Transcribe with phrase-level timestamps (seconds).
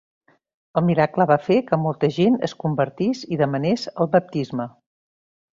[0.79, 4.71] El miracle va fer que molta gent es convertís i demanés el baptisme.